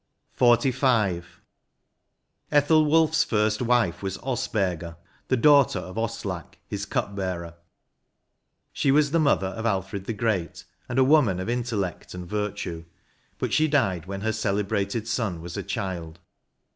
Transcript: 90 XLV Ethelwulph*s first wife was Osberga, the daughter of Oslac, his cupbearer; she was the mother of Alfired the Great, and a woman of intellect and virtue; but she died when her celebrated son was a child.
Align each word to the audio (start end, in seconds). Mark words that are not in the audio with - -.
90 0.39 0.71
XLV 0.71 1.23
Ethelwulph*s 2.51 3.23
first 3.23 3.61
wife 3.61 4.01
was 4.01 4.17
Osberga, 4.23 4.97
the 5.27 5.37
daughter 5.37 5.77
of 5.77 5.95
Oslac, 5.95 6.57
his 6.65 6.87
cupbearer; 6.87 7.53
she 8.73 8.89
was 8.89 9.11
the 9.11 9.19
mother 9.19 9.49
of 9.49 9.65
Alfired 9.67 10.05
the 10.05 10.13
Great, 10.13 10.65
and 10.89 10.97
a 10.97 11.03
woman 11.03 11.39
of 11.39 11.49
intellect 11.49 12.15
and 12.15 12.27
virtue; 12.27 12.83
but 13.37 13.53
she 13.53 13.67
died 13.67 14.07
when 14.07 14.21
her 14.21 14.33
celebrated 14.33 15.07
son 15.07 15.39
was 15.39 15.55
a 15.55 15.61
child. 15.61 16.17